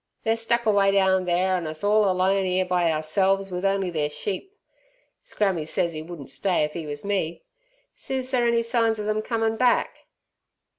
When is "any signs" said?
8.47-8.99